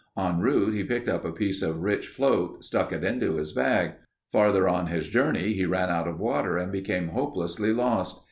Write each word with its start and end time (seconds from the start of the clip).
En 0.17 0.39
route 0.39 0.73
he 0.73 0.83
picked 0.83 1.07
up 1.07 1.23
a 1.23 1.31
piece 1.31 1.61
of 1.61 1.83
rich 1.83 2.07
float, 2.07 2.63
stuck 2.63 2.91
it 2.91 3.03
into 3.03 3.35
his 3.35 3.53
bag. 3.53 3.91
Farther 4.31 4.67
on 4.67 4.87
his 4.87 5.07
journey 5.09 5.53
he 5.53 5.63
ran 5.67 5.91
out 5.91 6.07
of 6.07 6.19
water 6.19 6.57
and 6.57 6.71
became 6.71 7.09
hopelessly 7.09 7.71
lost. 7.71 8.19